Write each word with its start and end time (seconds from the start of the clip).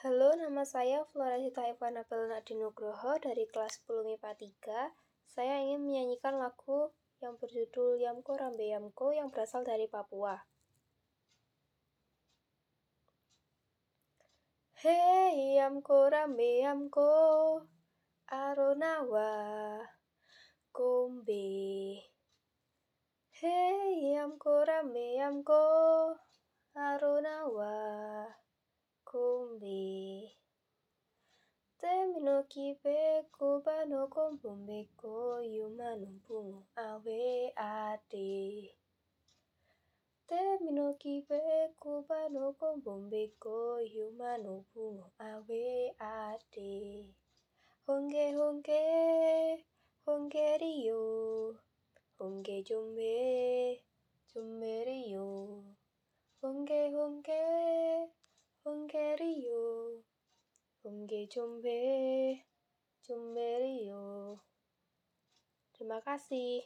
Halo, 0.00 0.32
nama 0.32 0.64
saya 0.64 1.04
Flora 1.12 1.36
Sita 1.36 1.60
Ivana 1.68 2.08
Belnadi 2.08 2.56
Nugroho 2.56 3.20
dari 3.20 3.44
kelas 3.44 3.84
10 3.84 4.00
MIPA 4.08 4.32
3. 4.32 4.96
Saya 5.28 5.60
ingin 5.60 5.84
menyanyikan 5.84 6.40
lagu 6.40 6.88
yang 7.20 7.36
berjudul 7.36 8.00
Yamko 8.00 8.32
Rambe 8.32 8.64
Yamko 8.64 9.12
yang 9.12 9.28
berasal 9.28 9.60
dari 9.60 9.92
Papua. 9.92 10.40
Hei 14.80 15.60
Yamko 15.60 16.08
Rambe 16.08 16.64
Yamko 16.64 17.12
Aronawa 18.24 19.36
Kombe 20.72 21.52
Hei 23.36 24.16
Yamko 24.16 24.64
Rambe 24.64 25.20
Yamko 25.20 25.64
Terminokibeko 31.82 33.46
banokonponbeko 33.66 35.12
yumanonpungo 35.56 36.60
awe 36.88 37.20
ate. 37.72 38.28
Terminokibeko 40.28 41.90
banokonponbeko 42.08 43.56
yumanonpungo 43.94 45.06
awe 45.30 45.64
ate. 46.20 46.72
Honge 47.86 48.24
honge 48.38 48.82
hongerio 50.04 51.02
honge 52.18 52.56
jumbe 52.68 53.12
jomerio. 54.30 55.28
Hongge 61.10 61.26
jombe 61.26 61.78
jombe 63.02 63.46
rio 63.58 64.38
Terima 65.74 65.98
kasih. 66.06 66.62